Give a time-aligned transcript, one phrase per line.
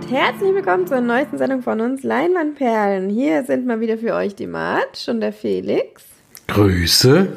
[0.00, 3.10] und herzlich willkommen zur neuesten Sendung von uns Leinwandperlen.
[3.10, 6.04] Hier sind mal wieder für euch die Matsch und der Felix.
[6.46, 7.28] Grüße.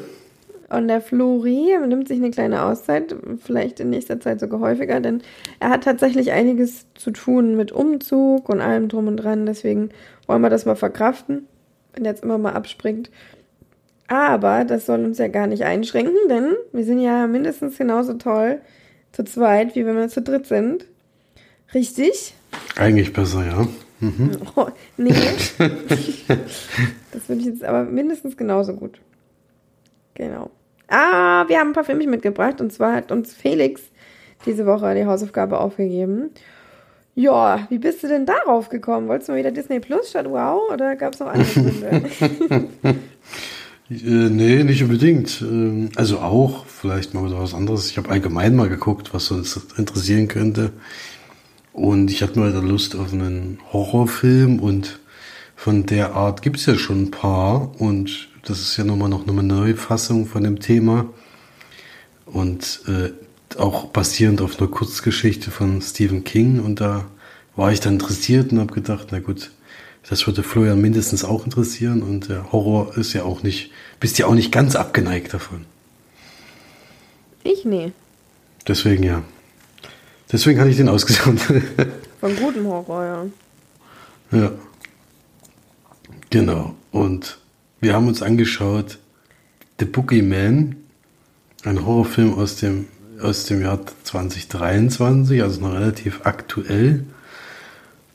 [0.70, 5.20] Und der Flori nimmt sich eine kleine Auszeit, vielleicht in nächster Zeit sogar häufiger, denn
[5.60, 9.44] er hat tatsächlich einiges zu tun mit Umzug und allem drum und dran.
[9.44, 9.90] Deswegen
[10.26, 11.46] wollen wir das mal verkraften,
[11.92, 13.10] wenn er jetzt immer mal abspringt.
[14.08, 18.60] Aber das soll uns ja gar nicht einschränken, denn wir sind ja mindestens genauso toll
[19.12, 20.86] zu zweit, wie wenn wir zu dritt sind.
[21.74, 22.34] Richtig?
[22.76, 23.66] Eigentlich besser, ja.
[24.00, 24.30] Mhm.
[24.54, 25.10] Oh, nee.
[25.58, 29.00] das finde ich jetzt aber mindestens genauso gut.
[30.14, 30.50] Genau.
[30.88, 33.82] Ah, wir haben ein paar Filme mitgebracht und zwar hat uns Felix
[34.46, 36.30] diese Woche die Hausaufgabe aufgegeben.
[37.16, 39.08] Ja, wie bist du denn darauf gekommen?
[39.08, 42.08] Wolltest du mal wieder Disney Plus statt Wow oder gab es noch andere Gründe?
[43.90, 45.40] äh, nee, nicht unbedingt.
[45.40, 47.88] Ähm, also auch, vielleicht mal wieder was anderes.
[47.88, 50.72] Ich habe allgemein mal geguckt, was uns interessieren könnte.
[51.74, 55.00] Und ich hatte mal da Lust auf einen Horrorfilm und
[55.56, 59.26] von der Art gibt es ja schon ein paar und das ist ja nochmal noch
[59.26, 61.06] eine Neufassung von dem Thema
[62.26, 63.10] und äh,
[63.58, 67.06] auch basierend auf einer Kurzgeschichte von Stephen King und da
[67.56, 69.50] war ich dann interessiert und habe gedacht, na gut,
[70.08, 74.26] das würde Florian mindestens auch interessieren und der Horror ist ja auch nicht, bist ja
[74.26, 75.66] auch nicht ganz abgeneigt davon.
[77.42, 77.90] Ich nee.
[78.68, 79.24] Deswegen ja.
[80.34, 81.38] Deswegen hatte ich den ausgesucht.
[82.20, 83.30] Von gutem Horror,
[84.32, 84.40] ja.
[84.40, 84.52] Ja.
[86.30, 86.74] Genau.
[86.90, 87.38] Und
[87.80, 88.98] wir haben uns angeschaut
[89.78, 90.74] The Boogeyman,
[91.62, 92.86] ein Horrorfilm aus dem,
[93.20, 97.04] aus dem Jahr 2023, also noch relativ aktuell.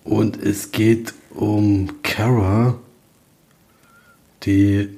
[0.04, 2.78] Und es geht um Kara,
[4.44, 4.90] die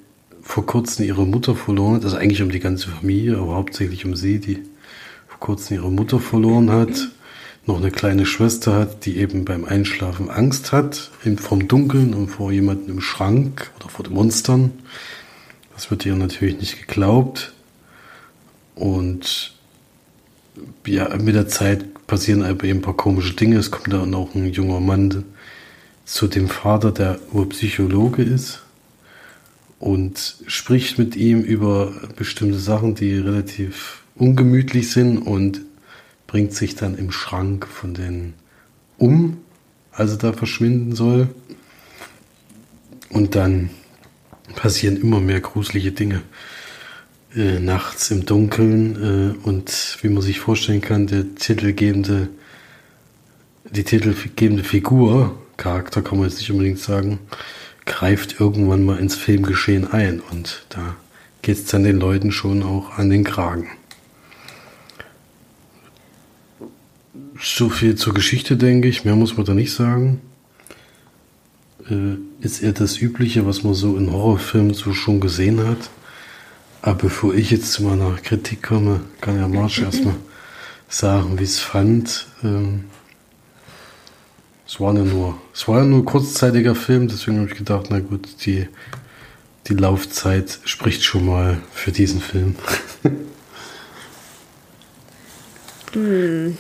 [0.42, 4.16] vor kurzem ihre Mutter verloren hat, also eigentlich um die ganze Familie, aber hauptsächlich um
[4.16, 4.71] sie, die
[5.42, 7.10] kurzem ihre Mutter verloren hat,
[7.66, 12.54] noch eine kleine Schwester hat, die eben beim Einschlafen Angst hat, vom Dunkeln und vor
[12.54, 14.72] jemandem im Schrank oder vor den Monstern.
[15.74, 17.54] Das wird ihr natürlich nicht geglaubt.
[18.76, 19.54] Und
[20.86, 23.58] ja, mit der Zeit passieren aber eben ein paar komische Dinge.
[23.58, 25.26] Es kommt dann auch ein junger Mann
[26.06, 28.62] zu dem Vater, der wohl Psychologe ist
[29.80, 35.62] und spricht mit ihm über bestimmte Sachen, die relativ ungemütlich sind und
[36.28, 38.34] bringt sich dann im Schrank von denen
[38.98, 39.38] um,
[39.92, 41.30] als er da verschwinden soll.
[43.10, 43.70] Und dann
[44.56, 46.22] passieren immer mehr gruselige Dinge.
[47.36, 52.28] Äh, nachts im Dunkeln äh, und wie man sich vorstellen kann, der titelgebende,
[53.70, 57.20] die titelgebende Figur, Charakter kann man jetzt nicht unbedingt sagen,
[57.86, 60.96] greift irgendwann mal ins Filmgeschehen ein und da
[61.42, 63.70] geht es dann den Leuten schon auch an den Kragen.
[67.44, 69.04] So viel zur Geschichte, denke ich.
[69.04, 70.22] Mehr muss man da nicht sagen.
[71.90, 75.90] Äh, ist eher das Übliche, was man so in Horrorfilmen so schon gesehen hat.
[76.84, 80.16] Aber bevor ich jetzt zu meiner Kritik komme, kann ja Marsch erstmal
[80.88, 82.28] sagen, wie es fand.
[82.44, 82.86] Ähm,
[84.68, 87.88] es war ja nur, es war ja nur ein kurzzeitiger Film, deswegen habe ich gedacht,
[87.90, 88.68] na gut, die,
[89.68, 92.56] die Laufzeit spricht schon mal für diesen Film.
[95.94, 96.58] hm.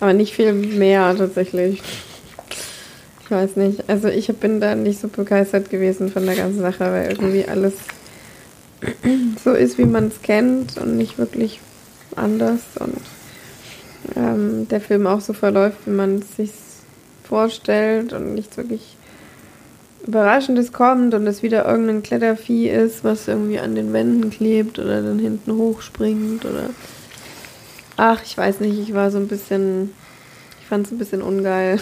[0.00, 1.82] Aber nicht viel mehr tatsächlich.
[3.24, 3.88] Ich weiß nicht.
[3.88, 7.74] Also ich bin da nicht so begeistert gewesen von der ganzen Sache, weil irgendwie alles
[9.44, 11.60] so ist, wie man es kennt und nicht wirklich
[12.16, 12.96] anders und
[14.16, 16.52] ähm, der Film auch so verläuft, wie man es sich
[17.24, 18.96] vorstellt und nichts wirklich
[20.06, 25.02] Überraschendes kommt und es wieder irgendein Klettervieh ist, was irgendwie an den Wänden klebt oder
[25.02, 26.70] dann hinten hochspringt oder
[28.00, 29.92] Ach, ich weiß nicht, ich war so ein bisschen,
[30.60, 31.80] ich fand es ein bisschen ungeil.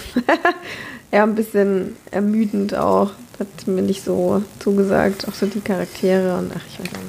[1.12, 3.12] ja, ein bisschen ermüdend auch.
[3.38, 5.28] Hat mir nicht so zugesagt.
[5.28, 7.04] Auch so die Charaktere und ach, ich weiß auch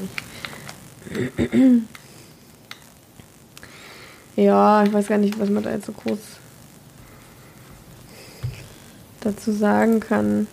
[1.40, 1.84] nicht.
[4.36, 6.20] ja, ich weiß gar nicht, was man da jetzt so groß
[9.22, 10.48] dazu sagen kann.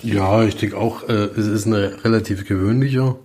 [0.00, 3.18] Ja, ich denke auch, äh, es ist ein relativ gewöhnlicher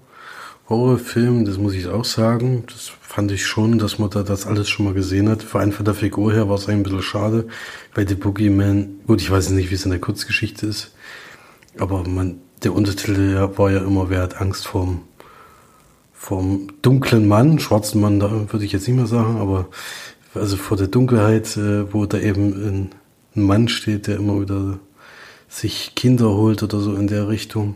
[0.69, 2.63] Horrorfilm, das muss ich auch sagen.
[2.67, 5.41] Das fand ich schon, dass man da das alles schon mal gesehen hat.
[5.41, 7.47] Vor allem von der Figur her war es ein bisschen schade.
[7.93, 10.93] Bei The Boogeyman, gut, ich weiß nicht, wie es in der Kurzgeschichte ist,
[11.77, 15.03] aber man, der Untertitel war ja immer, wer hat Angst vorm,
[16.13, 19.69] vorm dunklen Mann, schwarzen Mann, da würde ich jetzt nicht mehr sagen, aber
[20.33, 22.89] also vor der Dunkelheit, äh, wo da eben ein,
[23.35, 24.79] ein Mann steht, der immer wieder
[25.47, 27.75] sich Kinder holt oder so in der Richtung.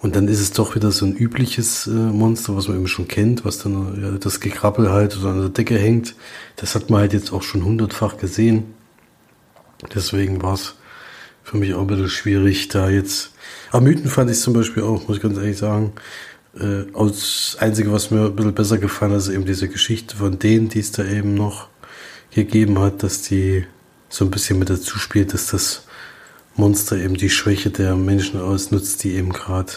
[0.00, 3.06] Und dann ist es doch wieder so ein übliches äh, Monster, was man eben schon
[3.06, 6.14] kennt, was dann ja, das Gekrabbel halt oder an der Decke hängt.
[6.56, 8.74] Das hat man halt jetzt auch schon hundertfach gesehen.
[9.94, 10.76] Deswegen war es
[11.42, 13.32] für mich auch ein bisschen schwierig, da jetzt.
[13.70, 15.92] Aber Mythen fand ich zum Beispiel auch, muss ich ganz ehrlich sagen.
[16.58, 20.38] Äh, das Einzige, was mir ein bisschen besser gefallen hat, ist eben diese Geschichte von
[20.38, 21.68] denen, die es da eben noch
[22.30, 23.66] gegeben hat, dass die
[24.08, 25.84] so ein bisschen mit dazu spielt, dass das
[26.56, 29.72] Monster eben die Schwäche der Menschen ausnutzt, die eben gerade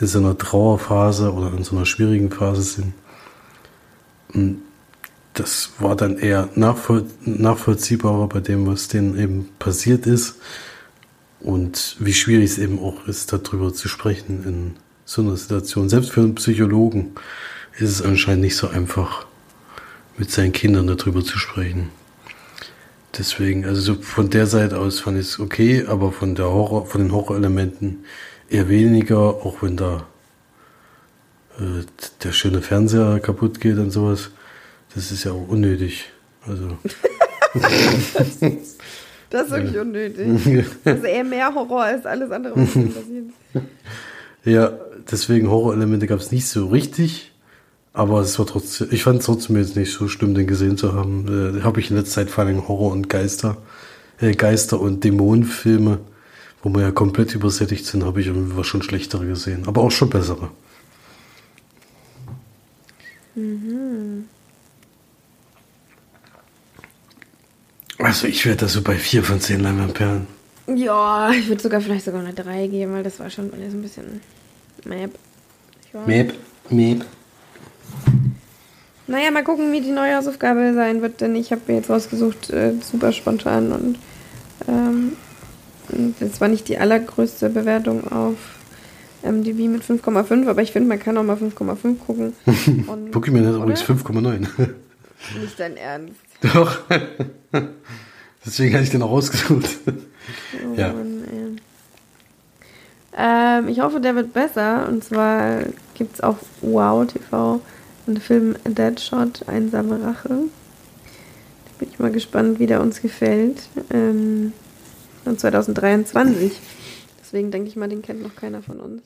[0.00, 2.94] in so einer Trauerphase oder in so einer schwierigen Phase sind.
[4.34, 4.62] Und
[5.34, 10.36] das war dann eher nachvoll nachvollziehbarer bei dem, was denen eben passiert ist.
[11.40, 14.74] Und wie schwierig es eben auch ist, darüber zu sprechen in
[15.04, 15.88] so einer Situation.
[15.88, 17.12] Selbst für einen Psychologen
[17.78, 19.26] ist es anscheinend nicht so einfach,
[20.16, 21.90] mit seinen Kindern darüber zu sprechen.
[23.16, 26.86] Deswegen, also so von der Seite aus fand ich es okay, aber von der Horror,
[26.86, 28.04] von den Horrorelementen
[28.52, 30.06] eher weniger, auch wenn da
[31.58, 31.84] äh,
[32.22, 34.30] der schöne Fernseher kaputt geht und sowas.
[34.94, 36.04] Das ist ja auch unnötig.
[36.46, 36.76] Also.
[39.30, 40.66] das ist wirklich unnötig.
[40.84, 43.30] Das ist eher mehr Horror als alles andere, was passiert.
[44.44, 44.72] Ja,
[45.10, 47.32] deswegen Horrorelemente gab es nicht so richtig.
[47.94, 50.94] Aber es war trotzdem, ich fand es trotzdem jetzt nicht so schlimm, den gesehen zu
[50.94, 51.58] haben.
[51.58, 53.58] Äh, habe ich in letzter Zeit vor allem Horror- und Geister,
[54.20, 55.98] äh, Geister- und Dämonenfilme,
[56.62, 59.64] wo wir ja komplett übersättigt sind, habe ich irgendwie schon schlechtere gesehen.
[59.66, 60.50] Aber auch schon bessere.
[63.34, 64.28] Mhm.
[67.98, 70.26] Also ich werde da so bei vier von zehn Leinwandperlen.
[70.66, 73.82] Ja, ich würde sogar vielleicht sogar eine 3 geben, weil das war schon alles ein
[73.82, 74.20] bisschen
[74.84, 75.10] Map.
[76.06, 76.34] Map,
[76.70, 77.04] Map.
[79.06, 82.50] Naja, mal gucken, wie die neue Hausaufgabe sein wird, denn ich habe mir jetzt rausgesucht,
[82.50, 83.98] äh, super spontan und
[84.68, 85.12] ähm,
[86.20, 88.36] das war nicht die allergrößte Bewertung auf
[89.22, 92.32] MDB mit 5,5, aber ich finde, man kann auch mal 5,5 gucken.
[93.12, 94.38] Pokémon hat übrigens 5,9.
[95.40, 96.16] Nicht dein Ernst.
[96.52, 96.80] Doch.
[98.44, 99.68] Deswegen hatte ich den auch rausgesucht.
[99.86, 100.92] Oh, ja.
[100.92, 101.22] Mann,
[103.16, 104.88] ähm, ich hoffe, der wird besser.
[104.88, 105.60] Und zwar
[105.94, 107.60] gibt es auf Wow TV
[108.06, 110.28] einen Film Deadshot, Einsame Rache.
[110.28, 113.68] Da bin ich mal gespannt, wie der uns gefällt.
[113.90, 114.52] Ähm,
[115.24, 116.52] 2023.
[117.20, 119.02] Deswegen denke ich mal, den kennt noch keiner von uns.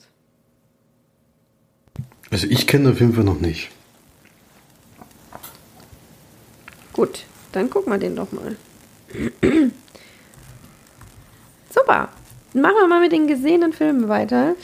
[2.30, 3.70] Also ich kenne auf jeden Fall noch nicht.
[6.92, 8.56] Gut, dann gucken wir den doch mal.
[11.70, 12.08] Super.
[12.54, 14.54] Machen wir mal mit den gesehenen Filmen weiter.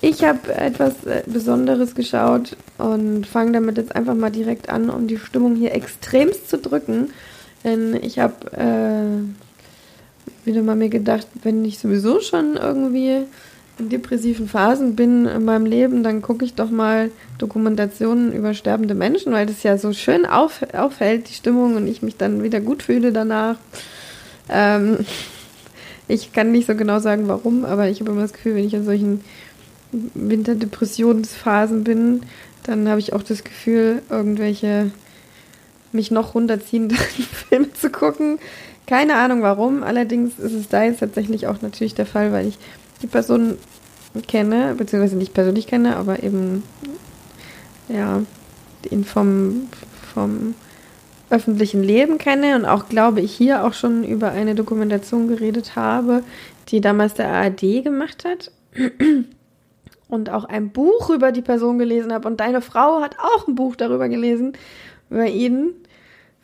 [0.00, 5.06] Ich habe etwas äh, Besonderes geschaut und fange damit jetzt einfach mal direkt an, um
[5.06, 7.10] die Stimmung hier extremst zu drücken.
[7.64, 9.22] Denn ich habe äh,
[10.46, 13.24] wieder mal mir gedacht, wenn ich sowieso schon irgendwie
[13.78, 18.94] in depressiven Phasen bin in meinem Leben, dann gucke ich doch mal Dokumentationen über sterbende
[18.94, 22.60] Menschen, weil das ja so schön auf, auffällt, die Stimmung, und ich mich dann wieder
[22.60, 23.56] gut fühle danach.
[24.48, 24.98] Ähm,
[26.06, 28.74] ich kann nicht so genau sagen, warum, aber ich habe immer das Gefühl, wenn ich
[28.74, 29.24] in solchen
[29.92, 32.22] Winterdepressionsphasen bin,
[32.64, 34.90] dann habe ich auch das Gefühl, irgendwelche
[35.92, 36.98] mich noch runterziehenden
[37.48, 38.38] Filme zu gucken.
[38.86, 42.58] Keine Ahnung warum, allerdings ist es da jetzt tatsächlich auch natürlich der Fall, weil ich
[43.02, 43.56] die Person
[44.28, 46.62] kenne, beziehungsweise nicht persönlich kenne, aber eben
[47.88, 48.22] ja,
[48.90, 49.68] ihn vom,
[50.12, 50.54] vom
[51.30, 56.22] öffentlichen Leben kenne und auch, glaube ich, hier auch schon über eine Dokumentation geredet habe,
[56.68, 58.50] die damals der ARD gemacht hat.
[60.06, 62.28] Und auch ein Buch über die Person gelesen habe.
[62.28, 64.52] Und deine Frau hat auch ein Buch darüber gelesen,
[65.10, 65.70] über ihn.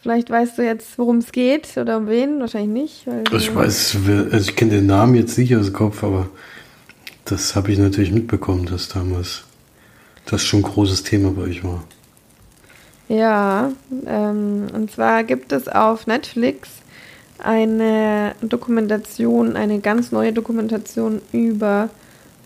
[0.03, 3.33] Vielleicht weißt du jetzt, worum es geht oder um wen, wahrscheinlich nicht.
[3.33, 3.97] ich weiß,
[4.33, 6.29] also ich kenne den Namen jetzt nicht aus dem Kopf, aber
[7.27, 9.45] das habe ich natürlich mitbekommen, dass damals
[10.25, 11.85] das schon ein großes Thema bei euch war.
[13.09, 13.73] Ja,
[14.07, 16.69] ähm, und zwar gibt es auf Netflix
[17.39, 21.91] eine Dokumentation, eine ganz neue Dokumentation über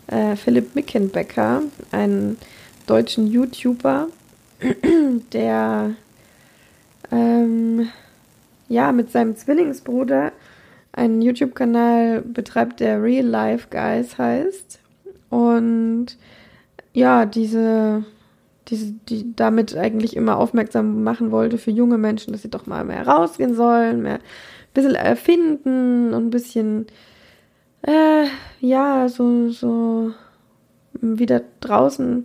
[0.07, 2.39] äh, Philipp Mickenbecker, einen
[2.87, 4.09] deutschen YouTuber,
[5.33, 5.91] der
[7.15, 7.89] ähm,
[8.69, 10.33] ja mit seinem Zwillingsbruder
[10.93, 14.81] einen YouTube-Kanal betreibt, der Real Life Guys heißt.
[15.31, 16.17] Und
[16.93, 18.05] ja, diese
[18.69, 22.85] die, die damit eigentlich immer aufmerksam machen wollte für junge Menschen, dass sie doch mal
[22.85, 24.21] mehr rausgehen sollen, mehr ein
[24.73, 26.87] bisschen erfinden und ein bisschen,
[27.83, 28.27] äh,
[28.61, 30.13] ja, so, so
[30.93, 32.25] wieder draußen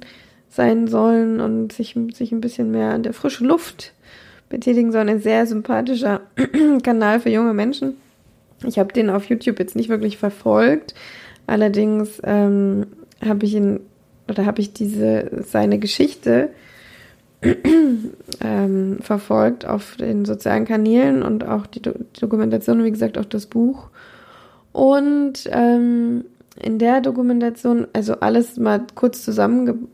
[0.49, 3.93] sein sollen und sich, sich ein bisschen mehr an der frischen Luft
[4.49, 5.09] betätigen sollen.
[5.09, 6.21] Ein sehr sympathischer
[6.83, 7.97] Kanal für junge Menschen.
[8.65, 10.93] Ich habe den auf YouTube jetzt nicht wirklich verfolgt.
[11.47, 12.87] Allerdings ähm,
[13.25, 13.79] habe ich ihn
[14.27, 16.49] oder habe ich diese seine Geschichte
[18.41, 23.45] ähm, verfolgt auf den sozialen Kanälen und auch die, Do Dokumentation, wie gesagt, auch das
[23.45, 23.89] Buch.
[24.71, 26.25] Und ähm,
[26.61, 29.87] in der Dokumentation, also alles mal kurz zusammen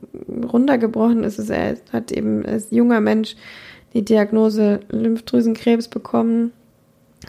[0.52, 3.36] runtergebrochen ist es, er hat eben als junger Mensch
[3.96, 6.52] die Diagnose Lymphdrüsenkrebs bekommen,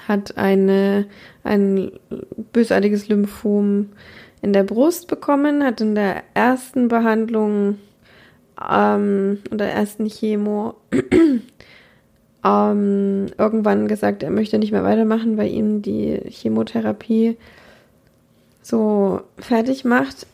[0.06, 1.06] hat eine,
[1.44, 1.92] ein
[2.52, 3.90] bösartiges Lymphom
[4.42, 7.78] in der Brust bekommen, hat in der ersten Behandlung
[8.70, 10.74] ähm, oder ersten Chemo
[12.44, 17.36] ähm, irgendwann gesagt, er möchte nicht mehr weitermachen, weil ihm die Chemotherapie
[18.60, 20.26] so fertig macht.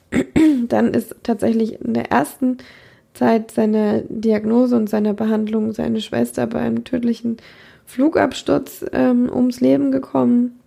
[0.68, 2.56] Dann ist tatsächlich in der ersten
[3.14, 7.36] Zeit seiner Diagnose und seiner Behandlung seine Schwester bei einem tödlichen
[7.84, 10.58] Flugabsturz ähm, ums Leben gekommen.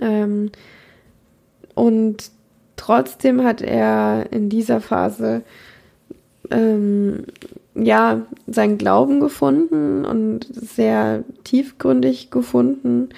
[0.00, 0.50] Ähm,
[1.74, 2.30] und
[2.76, 5.42] trotzdem hat er in dieser Phase
[6.50, 7.24] ähm,
[7.74, 13.08] ja seinen Glauben gefunden und sehr tiefgründig gefunden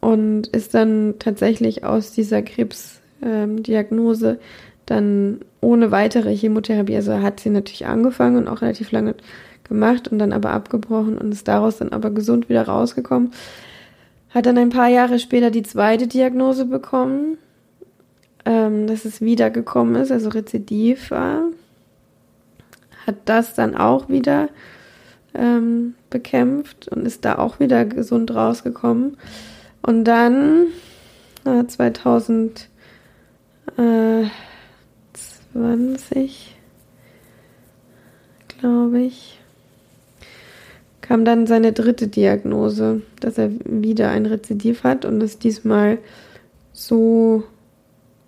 [0.00, 4.38] und ist dann tatsächlich aus dieser Krebsdiagnose ähm,
[4.86, 9.14] dann ohne weitere Chemotherapie, also hat sie natürlich angefangen und auch relativ lange
[9.64, 13.32] gemacht und dann aber abgebrochen und ist daraus dann aber gesund wieder rausgekommen.
[14.30, 17.38] Hat dann ein paar Jahre später die zweite Diagnose bekommen,
[18.44, 21.44] ähm, dass es wiedergekommen ist, also Rezidiv war
[23.06, 24.48] hat das dann auch wieder
[25.34, 29.16] ähm, bekämpft und ist da auch wieder gesund rausgekommen.
[29.82, 30.66] Und dann
[33.76, 34.24] äh,
[35.52, 36.56] 2020,
[38.58, 39.38] glaube ich,
[41.00, 45.98] kam dann seine dritte Diagnose, dass er wieder ein Rezidiv hat und es diesmal
[46.72, 47.44] so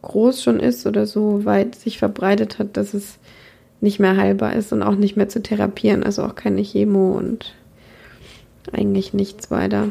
[0.03, 3.19] groß schon ist oder so weit sich verbreitet hat, dass es
[3.81, 7.55] nicht mehr heilbar ist und auch nicht mehr zu therapieren, also auch keine Chemo und
[8.73, 9.89] eigentlich nichts weiter.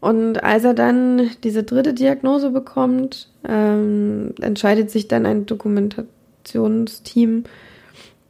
[0.00, 7.44] Und als er dann diese dritte Diagnose bekommt, ähm, entscheidet sich dann ein Dokumentationsteam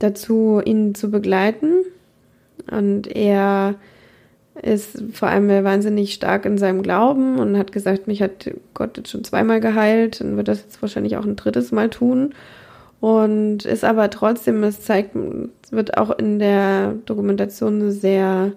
[0.00, 1.84] dazu, ihn zu begleiten.
[2.70, 3.76] Und er
[4.62, 9.10] ist vor allem wahnsinnig stark in seinem Glauben und hat gesagt, mich hat Gott jetzt
[9.10, 12.34] schon zweimal geheilt und wird das jetzt wahrscheinlich auch ein drittes Mal tun.
[13.00, 15.14] Und ist aber trotzdem, es zeigt,
[15.70, 18.52] wird auch in der Dokumentation sehr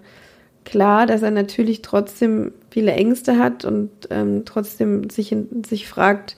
[0.64, 5.34] klar, dass er natürlich trotzdem viele Ängste hat und ähm, trotzdem sich,
[5.66, 6.36] sich fragt,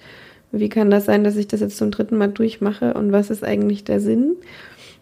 [0.52, 3.44] wie kann das sein, dass ich das jetzt zum dritten Mal durchmache und was ist
[3.44, 4.36] eigentlich der Sinn?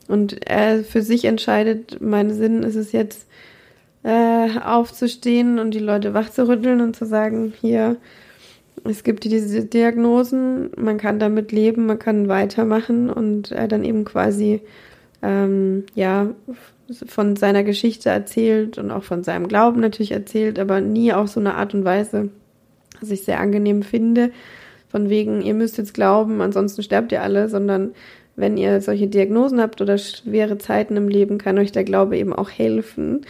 [0.09, 3.27] Und er für sich entscheidet, mein Sinn ist es jetzt,
[4.05, 7.97] äh, aufzustehen und die Leute wachzurütteln und zu sagen, hier,
[8.85, 14.61] es gibt diese Diagnosen, man kann damit leben, man kann weitermachen und dann eben quasi
[15.23, 16.31] ähm, ja
[17.07, 21.41] von seiner Geschichte erzählt und auch von seinem Glauben natürlich erzählt, aber nie auf so
[21.41, 22.31] eine Art und Weise,
[23.01, 24.31] was ich sehr angenehm finde,
[24.89, 27.93] von wegen, ihr müsst jetzt glauben, ansonsten sterbt ihr alle, sondern
[28.37, 32.33] wenn ihr solche Diagnosen habt oder schwere Zeiten im Leben, kann euch der Glaube eben
[32.33, 33.23] auch helfen.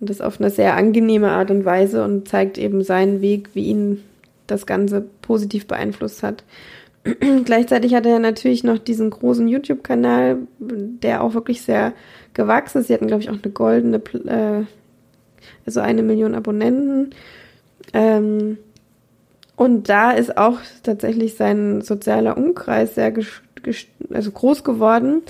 [0.00, 3.66] Und das auf eine sehr angenehme Art und Weise und zeigt eben seinen Weg, wie
[3.66, 4.02] ihn
[4.46, 6.44] das Ganze positiv beeinflusst hat.
[7.44, 11.92] Gleichzeitig hat er natürlich noch diesen großen YouTube-Kanal, der auch wirklich sehr
[12.32, 12.86] gewachsen ist.
[12.86, 13.96] Sie hatten, glaube ich, auch eine goldene,
[14.26, 14.64] äh,
[15.66, 17.10] also eine Million Abonnenten.
[17.92, 18.58] Ähm,
[19.56, 23.12] und da ist auch tatsächlich sein sozialer Umkreis sehr
[24.10, 25.22] also groß geworden.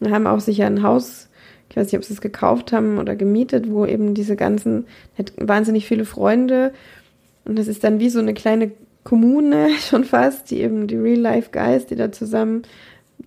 [0.00, 1.28] Wir haben auch sicher ein Haus,
[1.70, 4.86] ich weiß nicht, ob sie es gekauft haben oder gemietet, wo eben diese ganzen,
[5.18, 6.72] hat wahnsinnig viele Freunde
[7.44, 8.70] und das ist dann wie so eine kleine
[9.04, 12.62] Kommune schon fast, die eben die Real-Life-Guys, die da zusammen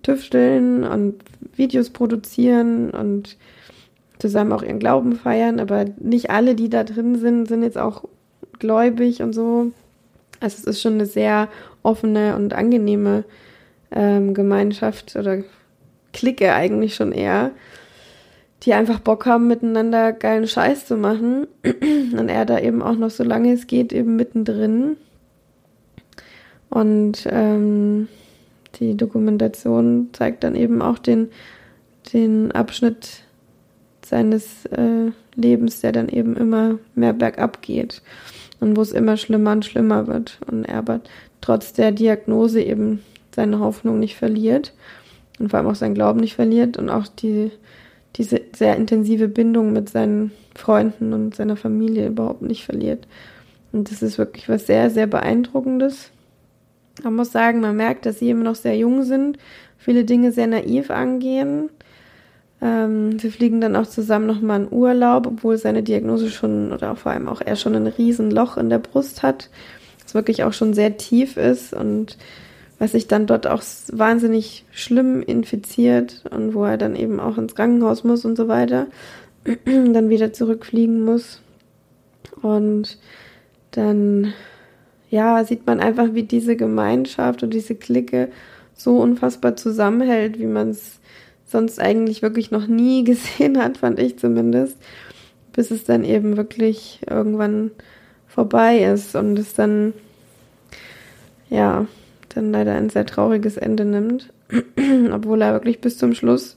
[0.02, 1.22] tüfteln und
[1.54, 3.36] Videos produzieren und
[4.18, 5.60] zusammen auch ihren Glauben feiern.
[5.60, 8.04] Aber nicht alle, die da drin sind, sind jetzt auch
[8.58, 9.72] gläubig und so.
[10.40, 11.48] Also es ist schon eine sehr
[11.82, 13.24] offene und angenehme
[13.90, 15.42] ähm, Gemeinschaft oder
[16.12, 17.52] Clique eigentlich schon eher
[18.62, 21.46] die einfach Bock haben, miteinander geilen Scheiß zu machen.
[21.62, 24.96] Und er da eben auch noch, solange es geht, eben mittendrin.
[26.70, 28.08] Und ähm,
[28.76, 31.28] die Dokumentation zeigt dann eben auch den,
[32.12, 33.22] den Abschnitt
[34.04, 38.02] seines äh, Lebens, der dann eben immer mehr bergab geht
[38.60, 40.38] und wo es immer schlimmer und schlimmer wird.
[40.50, 41.00] Und er aber
[41.40, 43.02] trotz der Diagnose eben
[43.34, 44.72] seine Hoffnung nicht verliert
[45.38, 47.50] und vor allem auch seinen Glauben nicht verliert und auch die
[48.16, 53.06] diese sehr intensive Bindung mit seinen Freunden und seiner Familie überhaupt nicht verliert.
[53.70, 56.10] Und das ist wirklich was sehr, sehr beeindruckendes.
[57.02, 59.38] Man muss sagen, man merkt, dass sie immer noch sehr jung sind,
[59.76, 61.70] viele Dinge sehr naiv angehen.
[62.60, 67.12] Ähm, sie fliegen dann auch zusammen nochmal in Urlaub, obwohl seine Diagnose schon, oder vor
[67.12, 69.48] allem auch er schon ein Riesenloch in der Brust hat,
[70.02, 72.18] das wirklich auch schon sehr tief ist und
[72.78, 73.62] was sich dann dort auch
[73.92, 78.86] wahnsinnig schlimm infiziert und wo er dann eben auch ins Krankenhaus muss und so weiter,
[79.64, 81.40] dann wieder zurückfliegen muss.
[82.40, 82.98] Und
[83.72, 84.32] dann,
[85.10, 88.28] ja, sieht man einfach, wie diese Gemeinschaft und diese Clique
[88.74, 91.00] so unfassbar zusammenhält, wie man es
[91.46, 94.76] sonst eigentlich wirklich noch nie gesehen hat, fand ich zumindest,
[95.52, 97.70] bis es dann eben wirklich irgendwann
[98.26, 99.94] vorbei ist und es dann,
[101.48, 101.86] ja,
[102.28, 104.32] dann leider ein sehr trauriges Ende nimmt,
[105.12, 106.56] obwohl er wirklich bis zum Schluss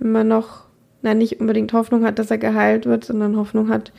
[0.00, 0.64] immer noch,
[1.02, 3.92] na, nicht unbedingt Hoffnung hat, dass er geheilt wird, sondern Hoffnung hat,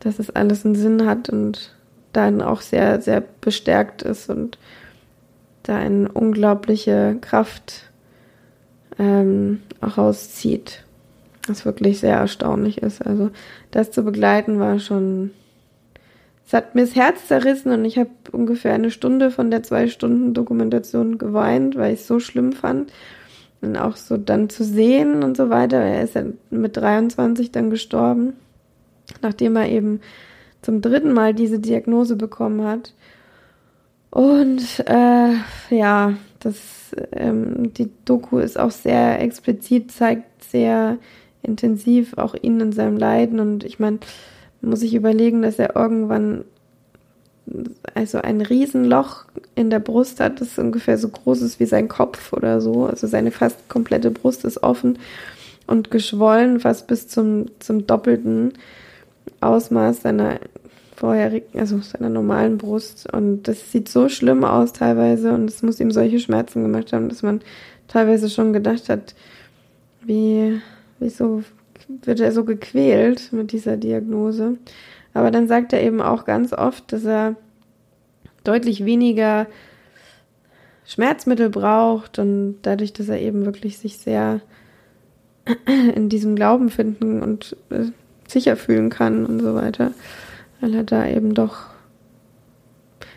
[0.00, 1.75] dass es alles einen Sinn hat und
[2.16, 4.58] dann auch sehr, sehr bestärkt ist und
[5.62, 7.90] da eine unglaubliche Kraft
[8.98, 10.84] ähm, rauszieht.
[11.46, 13.02] Was wirklich sehr erstaunlich ist.
[13.02, 13.30] Also
[13.70, 15.30] das zu begleiten war schon.
[16.46, 19.88] Es hat mir das Herz zerrissen und ich habe ungefähr eine Stunde von der zwei
[19.88, 22.92] Stunden Dokumentation geweint, weil ich es so schlimm fand.
[23.60, 25.78] Und auch so dann zu sehen und so weiter.
[25.78, 28.34] Er ist ja mit 23 dann gestorben,
[29.22, 30.00] nachdem er eben
[30.66, 32.92] zum dritten Mal diese Diagnose bekommen hat.
[34.10, 35.34] Und äh,
[35.70, 36.56] ja, das,
[37.12, 40.98] ähm, die Doku ist auch sehr explizit, zeigt sehr
[41.44, 43.38] intensiv auch ihn in seinem Leiden.
[43.38, 44.00] Und ich meine,
[44.60, 46.44] muss ich überlegen, dass er irgendwann
[47.94, 52.32] also ein Riesenloch in der Brust hat, das ungefähr so groß ist wie sein Kopf
[52.32, 52.86] oder so.
[52.86, 54.98] Also seine fast komplette Brust ist offen
[55.68, 58.54] und geschwollen, fast bis zum, zum doppelten
[59.40, 60.40] Ausmaß seiner
[60.96, 63.12] vorherigen, also seiner normalen Brust.
[63.12, 67.08] Und das sieht so schlimm aus teilweise und es muss ihm solche Schmerzen gemacht haben,
[67.08, 67.40] dass man
[67.86, 69.14] teilweise schon gedacht hat,
[70.02, 70.60] wie,
[70.98, 71.44] wieso
[72.02, 74.56] wird er so gequält mit dieser Diagnose.
[75.14, 77.36] Aber dann sagt er eben auch ganz oft, dass er
[78.44, 79.46] deutlich weniger
[80.84, 84.40] Schmerzmittel braucht und dadurch, dass er eben wirklich sich sehr
[85.94, 87.86] in diesem Glauben finden und äh,
[88.28, 89.92] sicher fühlen kann und so weiter,
[90.60, 91.66] weil er da eben doch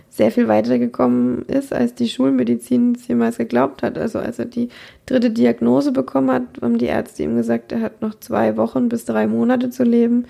[0.09, 3.97] sehr viel weitergekommen ist, als die Schulmedizin es jemals geglaubt hat.
[3.97, 4.67] Also als er die
[5.05, 9.05] dritte Diagnose bekommen hat, haben die Ärzte ihm gesagt, er hat noch zwei Wochen bis
[9.05, 10.25] drei Monate zu leben.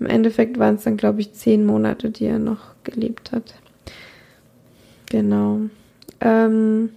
[0.00, 3.54] Im Endeffekt waren es dann, glaube ich, zehn Monate, die er noch gelebt hat.
[5.10, 5.60] Genau.
[6.20, 6.90] Ähm,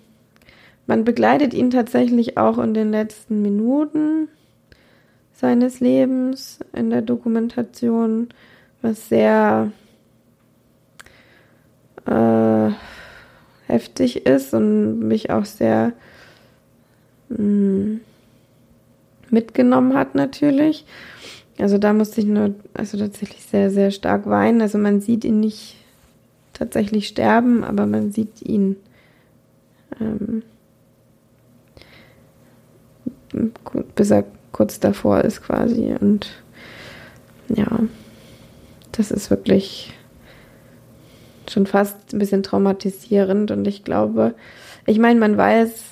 [0.87, 4.29] man begleitet ihn tatsächlich auch in den letzten Minuten
[5.33, 8.29] seines Lebens in der Dokumentation,
[8.81, 9.71] was sehr
[12.05, 12.69] äh,
[13.67, 15.93] heftig ist und mich auch sehr
[17.29, 18.01] mh, mm,
[19.29, 20.85] mitgenommen hat natürlich.
[21.57, 24.61] Also da musste ich nur, also tatsächlich sehr, sehr stark weinen.
[24.61, 25.77] Also man sieht ihn nicht
[26.53, 28.75] tatsächlich sterben, aber man sieht ihn
[29.99, 30.43] ähm,
[33.95, 35.95] bis er kurz davor ist quasi.
[35.99, 36.29] Und
[37.49, 37.67] ja,
[38.91, 39.93] das ist wirklich
[41.49, 43.51] schon fast ein bisschen traumatisierend.
[43.51, 44.36] Und ich glaube,
[44.86, 45.84] ich meine, man weiß,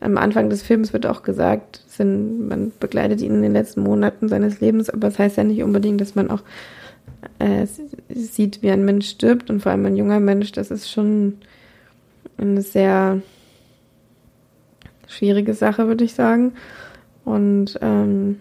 [0.00, 4.28] am Anfang des Films wird auch gesagt, sind, man begleitet ihn in den letzten Monaten
[4.28, 6.42] seines Lebens, aber das heißt ja nicht unbedingt, dass man auch
[7.38, 7.66] äh,
[8.08, 11.38] sieht, wie ein Mensch stirbt und vor allem ein junger Mensch, das ist schon
[12.36, 13.22] eine sehr
[15.06, 16.54] schwierige Sache, würde ich sagen.
[17.24, 18.40] Und ähm,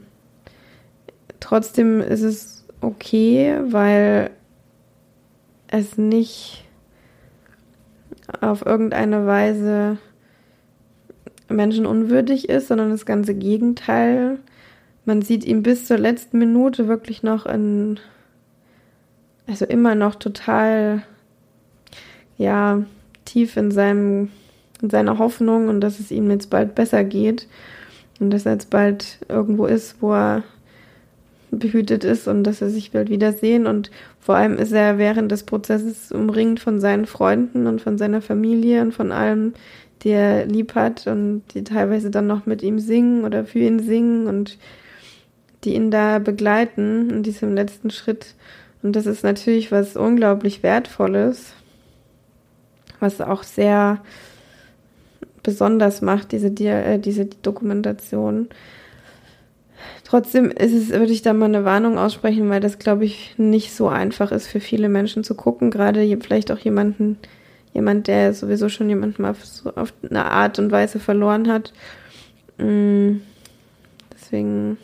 [1.40, 4.32] trotzdem ist es okay, weil
[5.67, 6.65] es nicht
[8.41, 9.98] auf irgendeine Weise
[11.50, 14.39] menschenunwürdig ist, sondern das ganze Gegenteil.
[15.06, 18.00] Man sieht ihn bis zur letzten Minute wirklich noch in,
[19.48, 21.04] also immer noch total,
[22.38, 22.84] ja,
[23.26, 24.30] tief in seinem,
[24.82, 27.48] in seiner Hoffnung und dass es ihm jetzt bald besser geht
[28.20, 30.44] und dass er jetzt bald irgendwo ist, wo er
[31.52, 33.68] behütet ist und dass er sich bald wiedersehen.
[33.68, 38.22] Und vor allem ist er während des Prozesses umringt von seinen Freunden und von seiner
[38.22, 39.54] Familie und von allem,
[40.02, 43.80] die er lieb hat und die teilweise dann noch mit ihm singen oder für ihn
[43.80, 44.58] singen und
[45.64, 48.34] die ihn da begleiten in diesem letzten Schritt.
[48.82, 51.54] Und das ist natürlich was unglaublich Wertvolles,
[53.00, 54.02] was auch sehr
[55.44, 58.50] besonders macht, diese, äh, diese Dokumentation.
[60.12, 63.74] Trotzdem ist es, würde ich da mal eine Warnung aussprechen, weil das, glaube ich, nicht
[63.74, 65.71] so einfach ist für viele Menschen zu gucken.
[65.71, 67.17] Gerade vielleicht auch jemanden,
[67.74, 71.71] jemand, der sowieso schon jemanden mal so auf eine Art und Weise verloren hat.
[72.58, 73.21] Mm,
[74.13, 74.78] deswegen,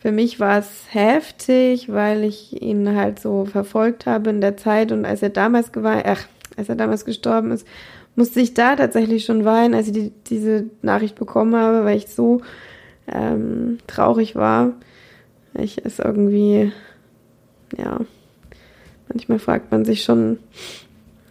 [0.00, 4.92] für mich war es heftig, weil ich ihn halt so verfolgt habe in der Zeit
[4.92, 6.26] und als er damals ach,
[6.58, 7.66] als er damals gestorben ist,
[8.16, 12.08] musste ich da tatsächlich schon weinen, als ich die, diese Nachricht bekommen habe, weil ich
[12.08, 12.42] so
[13.06, 14.72] ähm, traurig war.
[15.54, 16.72] Ich es irgendwie,
[17.76, 18.00] ja,
[19.08, 20.38] manchmal fragt man sich schon,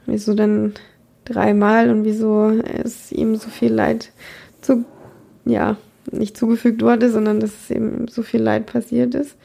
[0.05, 0.73] wieso denn
[1.25, 4.11] dreimal und wieso es ihm so viel Leid
[4.61, 4.85] zu,
[5.45, 5.77] ja,
[6.11, 9.35] nicht zugefügt wurde, sondern dass es eben so viel Leid passiert ist.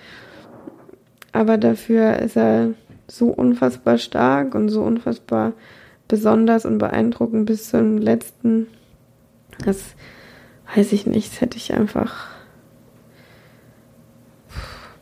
[1.33, 2.71] Aber dafür ist er
[3.09, 5.53] so unfassbar stark und so unfassbar
[6.09, 8.67] besonders und beeindruckend bis zum letzten.
[9.65, 9.95] Das
[10.75, 12.29] weiß ich nicht, das hätte ich einfach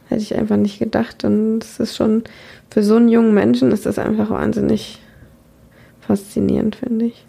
[0.09, 2.25] hätte ich einfach nicht gedacht und es ist schon
[2.71, 5.01] für so einen jungen Menschen ist das einfach wahnsinnig
[6.01, 7.27] faszinierend, finde ich.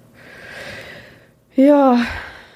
[1.56, 2.00] Ja,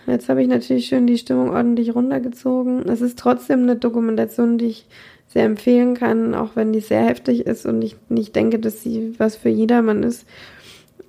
[0.07, 2.87] jetzt habe ich natürlich schön die Stimmung ordentlich runtergezogen.
[2.89, 4.87] Es ist trotzdem eine Dokumentation, die ich
[5.27, 9.13] sehr empfehlen kann, auch wenn die sehr heftig ist und ich nicht denke, dass sie
[9.19, 10.25] was für jedermann ist.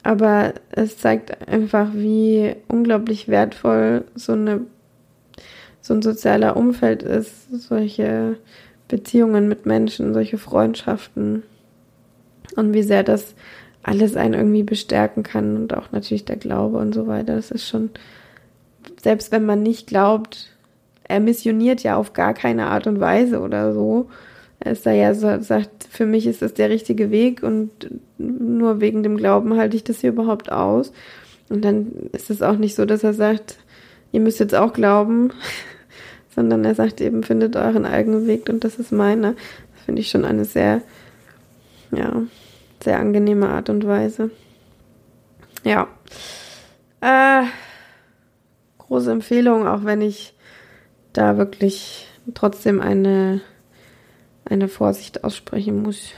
[0.02, 4.62] Aber es zeigt einfach, wie unglaublich wertvoll so eine
[5.82, 8.36] so ein sozialer Umfeld ist, solche
[8.88, 11.42] Beziehungen mit Menschen, solche Freundschaften
[12.56, 13.34] und wie sehr das
[13.82, 17.36] alles einen irgendwie bestärken kann und auch natürlich der Glaube und so weiter.
[17.36, 17.90] Das ist schon,
[19.02, 20.50] selbst wenn man nicht glaubt,
[21.04, 24.10] er missioniert ja auf gar keine Art und Weise oder so.
[24.60, 27.70] Er so, sagt, für mich ist das der richtige Weg und
[28.18, 30.92] nur wegen dem Glauben halte ich das hier überhaupt aus.
[31.48, 33.56] Und dann ist es auch nicht so, dass er sagt,
[34.12, 35.32] ihr müsst jetzt auch glauben,
[36.34, 39.34] sondern er sagt eben, findet euren eigenen Weg und das ist meine.
[39.74, 40.82] Das finde ich schon eine sehr,
[41.90, 42.22] ja,
[42.82, 44.30] sehr angenehme Art und Weise.
[45.64, 45.88] Ja.
[47.00, 47.46] Äh,
[48.78, 50.34] große Empfehlung, auch wenn ich
[51.12, 53.40] da wirklich trotzdem eine,
[54.50, 56.10] eine Vorsicht aussprechen muss.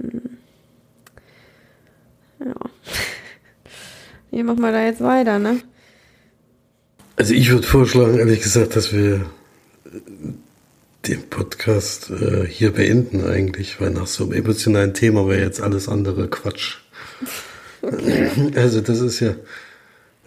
[0.00, 0.38] Hm.
[2.40, 2.54] Ja.
[4.30, 5.60] Wie machen wir da jetzt weiter, ne?
[7.16, 9.26] Also ich würde vorschlagen, ehrlich gesagt, dass wir
[11.06, 15.88] den Podcast äh, hier beenden eigentlich, weil nach so einem emotionalen Thema wäre jetzt alles
[15.88, 16.78] andere Quatsch.
[17.82, 18.30] Okay.
[18.54, 19.34] Also das ist ja,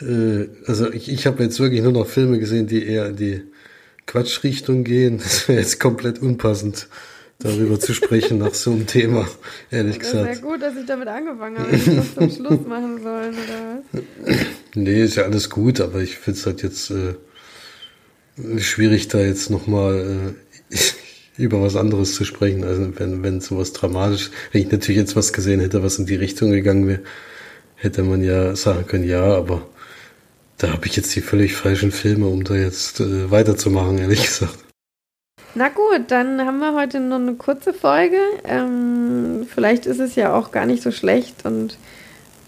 [0.01, 3.41] äh, also ich, ich habe jetzt wirklich nur noch Filme gesehen, die eher in die
[4.05, 5.17] Quatschrichtung gehen.
[5.23, 6.87] Das wäre jetzt komplett unpassend,
[7.39, 9.27] darüber zu sprechen nach so einem Thema,
[9.69, 10.29] ehrlich das gesagt.
[10.29, 13.81] Das wäre gut, dass ich damit angefangen habe, ich das zum Schluss machen sollen, oder
[13.91, 14.45] was?
[14.75, 17.15] Nee, ist ja alles gut, aber ich finde es halt jetzt äh,
[18.59, 20.33] schwierig, da jetzt nochmal
[20.71, 20.77] äh,
[21.41, 22.63] über was anderes zu sprechen.
[22.63, 26.15] Also wenn, wenn sowas dramatisch, wenn ich natürlich jetzt was gesehen hätte, was in die
[26.15, 27.01] Richtung gegangen wäre,
[27.75, 29.67] hätte man ja sagen können, ja, aber
[30.57, 34.57] da habe ich jetzt die völlig falschen Filme, um da jetzt äh, weiterzumachen, ehrlich gesagt.
[35.55, 38.17] Na gut, dann haben wir heute nur eine kurze Folge.
[38.43, 41.77] Ähm, vielleicht ist es ja auch gar nicht so schlecht und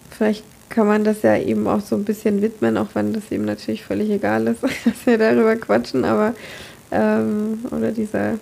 [0.09, 3.45] vielleicht kann man das ja eben auch so ein bisschen widmen, auch wenn das eben
[3.45, 6.33] natürlich völlig egal ist, dass wir darüber quatschen, aber
[6.91, 8.39] ähm, oder dieser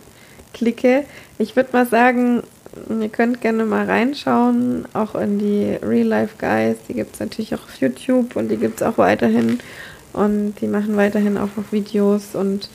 [0.53, 1.03] Clique.
[1.37, 2.43] Ich würde mal sagen,
[3.01, 6.77] ihr könnt gerne mal reinschauen, auch in die Real Life Guys.
[6.87, 9.59] Die gibt es natürlich auch auf YouTube und die gibt es auch weiterhin.
[10.13, 12.69] Und die machen weiterhin auch noch Videos und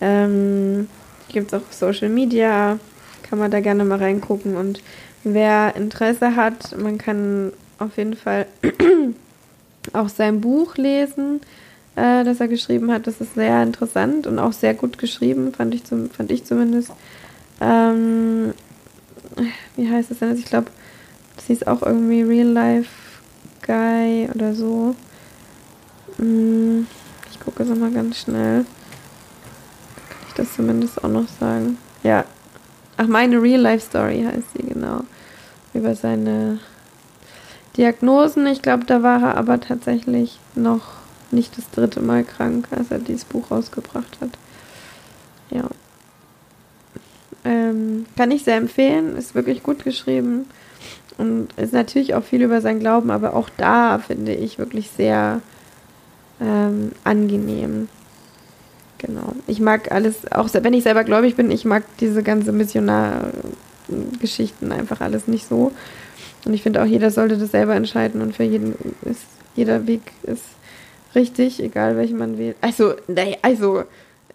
[0.00, 0.88] ähm,
[1.32, 2.78] gibt es auch auf Social Media.
[3.22, 4.56] Kann man da gerne mal reingucken.
[4.56, 4.82] Und
[5.24, 8.46] wer Interesse hat, man kann auf jeden Fall
[9.92, 11.40] auch sein Buch lesen,
[11.96, 13.06] äh, das er geschrieben hat.
[13.06, 16.90] Das ist sehr interessant und auch sehr gut geschrieben, fand ich, zum, fand ich zumindest.
[17.60, 18.54] Ähm,
[19.76, 20.30] wie heißt es denn?
[20.30, 20.68] Also ich glaube,
[21.36, 22.90] das hieß auch irgendwie Real Life
[23.66, 24.94] Guy oder so.
[26.16, 26.86] Hm,
[27.30, 28.64] ich gucke es nochmal ganz schnell.
[30.32, 31.76] Ich das zumindest auch noch sagen?
[32.02, 32.24] Ja.
[32.96, 35.02] Ach, meine Real Life Story heißt sie, genau.
[35.74, 36.58] Über seine
[37.76, 38.46] Diagnosen.
[38.46, 40.94] Ich glaube, da war er aber tatsächlich noch
[41.30, 44.30] nicht das dritte Mal krank, als er dieses Buch rausgebracht hat.
[45.50, 45.68] Ja.
[47.44, 50.46] Ähm, kann ich sehr empfehlen, ist wirklich gut geschrieben
[51.18, 55.42] und ist natürlich auch viel über sein Glauben, aber auch da finde ich wirklich sehr
[56.40, 57.88] ähm, angenehm.
[59.02, 59.34] Genau.
[59.46, 65.00] Ich mag alles, auch wenn ich selber gläubig bin, ich mag diese ganze Missionar-Geschichten einfach
[65.00, 65.72] alles nicht so.
[66.44, 69.22] Und ich finde auch, jeder sollte das selber entscheiden und für jeden ist
[69.54, 70.44] jeder Weg ist
[71.14, 72.56] richtig, egal welchen man wählt.
[72.60, 73.84] Also, nee, also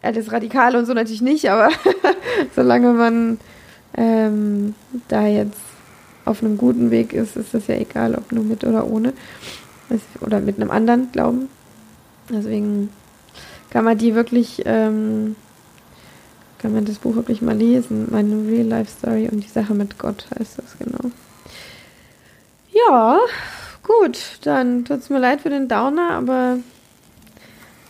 [0.01, 1.69] alles radikal und so natürlich nicht, aber
[2.55, 3.39] solange man
[3.95, 4.75] ähm,
[5.07, 5.59] da jetzt
[6.25, 9.13] auf einem guten Weg ist, ist es ja egal, ob nur mit oder ohne.
[10.19, 11.47] Oder mit einem anderen Glauben.
[12.29, 12.89] Deswegen
[13.69, 15.35] kann man die wirklich, ähm,
[16.57, 18.07] kann man das Buch wirklich mal lesen.
[18.09, 21.11] Meine Real Life Story und die Sache mit Gott heißt das genau.
[22.71, 23.19] Ja,
[23.83, 26.57] gut, dann tut es mir leid für den Downer, aber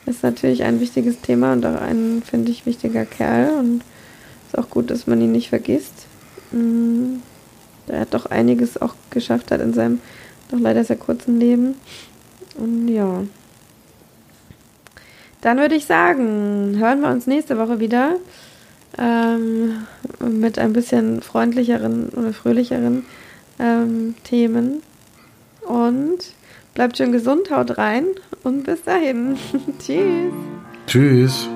[0.05, 3.83] ist natürlich ein wichtiges Thema und auch ein, finde ich, wichtiger Kerl und
[4.47, 6.07] ist auch gut, dass man ihn nicht vergisst.
[6.51, 7.17] Mm,
[7.87, 9.99] der hat doch einiges auch geschafft hat in seinem
[10.49, 11.75] doch leider sehr kurzen Leben.
[12.57, 13.23] Und ja.
[15.47, 18.15] Dann würde ich sagen, hören wir uns nächste Woche wieder
[18.97, 19.87] ähm,
[20.19, 23.05] mit ein bisschen freundlicheren oder fröhlicheren
[23.57, 24.81] ähm, Themen.
[25.65, 26.17] Und
[26.73, 28.07] bleibt schön gesund, haut rein
[28.43, 29.37] und bis dahin.
[29.79, 30.33] Tschüss.
[30.85, 31.49] Tschüss.